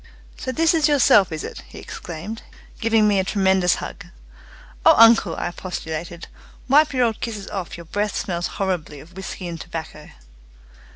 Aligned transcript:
"So 0.35 0.51
this 0.51 0.73
is 0.73 0.87
yourself, 0.87 1.31
is 1.31 1.43
it!" 1.43 1.61
he 1.67 1.77
exclaimed, 1.77 2.41
giving 2.79 3.07
me 3.07 3.19
a 3.19 3.23
tremendous 3.23 3.75
hug. 3.75 4.07
"Oh, 4.83 4.95
uncle," 4.97 5.35
I 5.35 5.49
expostulated, 5.49 6.27
"wipe 6.67 6.91
your 6.91 7.05
old 7.05 7.19
kisses 7.21 7.47
off! 7.49 7.77
Your 7.77 7.85
breath 7.85 8.15
smells 8.15 8.47
horribly 8.57 8.99
of 8.99 9.13
whisky 9.15 9.47
and 9.47 9.61
tobacco." 9.61 10.09